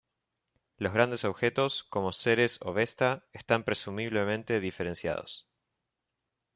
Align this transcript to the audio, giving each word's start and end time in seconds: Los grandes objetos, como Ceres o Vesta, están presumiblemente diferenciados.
Los 0.77 0.93
grandes 0.93 1.25
objetos, 1.25 1.83
como 1.83 2.11
Ceres 2.11 2.57
o 2.63 2.73
Vesta, 2.73 3.27
están 3.33 3.63
presumiblemente 3.63 4.59
diferenciados. 4.59 5.47